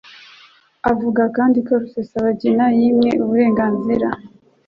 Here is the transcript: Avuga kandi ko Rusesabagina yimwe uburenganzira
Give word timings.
Avuga 0.91 1.23
kandi 1.37 1.57
ko 1.67 1.71
Rusesabagina 1.81 2.63
yimwe 2.79 3.09
uburenganzira 3.23 4.07